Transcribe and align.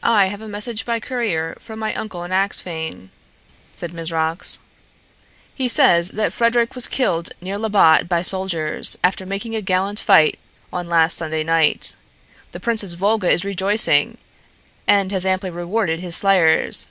"I 0.00 0.26
have 0.26 0.40
a 0.40 0.46
message 0.46 0.84
by 0.86 1.00
courier 1.00 1.56
from 1.58 1.80
my 1.80 1.92
uncle 1.92 2.22
in 2.22 2.30
Axphain," 2.30 3.10
said 3.74 3.92
Mizrox. 3.92 4.60
"He 5.52 5.66
says 5.66 6.10
that 6.12 6.32
Frederic 6.32 6.76
was 6.76 6.86
killed 6.86 7.30
near 7.40 7.58
Labbot 7.58 8.08
by 8.08 8.22
soldiers, 8.22 8.96
after 9.02 9.26
making 9.26 9.56
a 9.56 9.60
gallant 9.60 9.98
fight, 9.98 10.38
on 10.72 10.88
last 10.88 11.18
Sunday 11.18 11.42
night. 11.42 11.96
The 12.52 12.60
Princess 12.60 12.92
Volga 12.94 13.28
is 13.28 13.44
rejoicing, 13.44 14.18
and 14.86 15.10
has 15.10 15.26
amply 15.26 15.50
rewarded 15.50 15.98
his 15.98 16.14
slayers. 16.14 16.86